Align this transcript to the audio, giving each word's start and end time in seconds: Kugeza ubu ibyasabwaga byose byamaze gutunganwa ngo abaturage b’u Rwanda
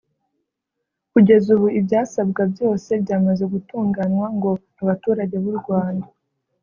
Kugeza 1.11 1.47
ubu 1.55 1.67
ibyasabwaga 1.79 2.43
byose 2.53 2.89
byamaze 3.03 3.43
gutunganwa 3.53 4.27
ngo 4.35 4.49
abaturage 4.81 5.35
b’u 5.43 5.55
Rwanda 5.59 6.07